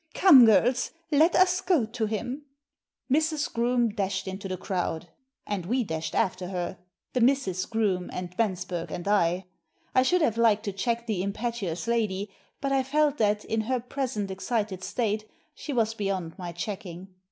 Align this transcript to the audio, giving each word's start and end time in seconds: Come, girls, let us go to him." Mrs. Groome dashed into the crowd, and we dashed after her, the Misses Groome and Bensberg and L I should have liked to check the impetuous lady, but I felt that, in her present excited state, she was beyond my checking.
Come, 0.15 0.45
girls, 0.47 0.89
let 1.11 1.35
us 1.35 1.61
go 1.61 1.85
to 1.85 2.05
him." 2.07 2.45
Mrs. 3.13 3.53
Groome 3.53 3.89
dashed 3.89 4.27
into 4.27 4.47
the 4.47 4.57
crowd, 4.57 5.09
and 5.45 5.67
we 5.67 5.83
dashed 5.83 6.15
after 6.15 6.47
her, 6.47 6.79
the 7.13 7.21
Misses 7.21 7.67
Groome 7.67 8.09
and 8.11 8.35
Bensberg 8.35 8.89
and 8.89 9.07
L 9.07 9.43
I 9.93 10.01
should 10.01 10.23
have 10.23 10.37
liked 10.37 10.65
to 10.65 10.73
check 10.73 11.05
the 11.05 11.21
impetuous 11.21 11.85
lady, 11.87 12.31
but 12.61 12.71
I 12.71 12.81
felt 12.81 13.17
that, 13.19 13.45
in 13.45 13.61
her 13.61 13.79
present 13.79 14.31
excited 14.31 14.83
state, 14.83 15.29
she 15.53 15.71
was 15.71 15.93
beyond 15.93 16.35
my 16.39 16.51
checking. 16.51 17.09